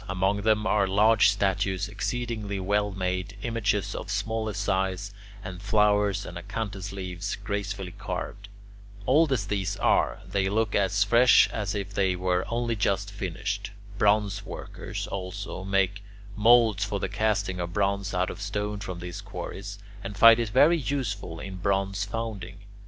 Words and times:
Among 0.09 0.41
them 0.41 0.65
are 0.65 0.87
large 0.87 1.29
statues 1.29 1.87
exceedingly 1.87 2.59
well 2.59 2.89
made, 2.91 3.37
images 3.43 3.93
of 3.93 4.09
smaller 4.09 4.55
size, 4.55 5.13
and 5.43 5.61
flowers 5.61 6.25
and 6.25 6.39
acanthus 6.39 6.91
leaves 6.91 7.35
gracefully 7.35 7.91
carved. 7.91 8.49
Old 9.05 9.31
as 9.31 9.45
these 9.45 9.77
are, 9.77 10.21
they 10.27 10.49
look 10.49 10.73
as 10.73 11.03
fresh 11.03 11.47
as 11.49 11.75
if 11.75 11.93
they 11.93 12.15
were 12.15 12.45
only 12.49 12.75
just 12.75 13.11
finished. 13.11 13.69
Bronze 13.99 14.43
workers, 14.43 15.05
also, 15.05 15.63
make 15.63 16.01
moulds 16.35 16.83
for 16.83 16.99
the 16.99 17.07
casting 17.07 17.59
of 17.59 17.71
bronze 17.73 18.11
out 18.11 18.31
of 18.31 18.41
stone 18.41 18.79
from 18.79 19.01
these 19.01 19.21
quarries, 19.21 19.77
and 20.03 20.17
find 20.17 20.39
it 20.39 20.49
very 20.49 20.79
useful 20.79 21.39
in 21.39 21.57
bronze 21.57 22.05
founding. 22.05 22.57